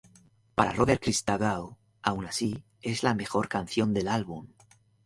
[0.55, 4.47] Para Robert Christgau, aun así, es la mejor canción del álbum.